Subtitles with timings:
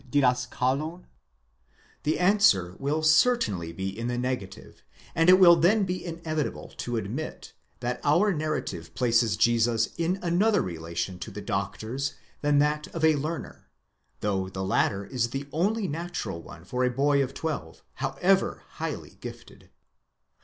[0.09, 1.03] ὃ
[2.01, 4.81] the answer will certainly be in the negative,
[5.13, 10.63] and it will then be inevitable to admit, that our narrative places Jesus in another
[10.63, 13.15] relation to the doctors than that of a.
[13.15, 13.69] learner,
[14.21, 18.63] though the latter is the only natural one for a boy of twelve, however.
[18.77, 19.69] highly gifted.